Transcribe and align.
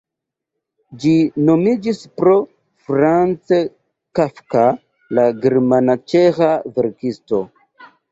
Ĝi 1.01 1.09
nomiĝis 1.49 1.99
pro 2.21 2.31
Franz 2.87 3.51
Kafka, 4.21 4.63
la 5.19 5.27
germana-ĉeĥa 5.45 6.49
verkisto. 6.79 7.43